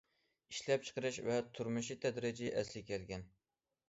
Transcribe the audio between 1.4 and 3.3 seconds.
تۇرمۇشى تەدرىجىي ئەسلىگە كەلگەن.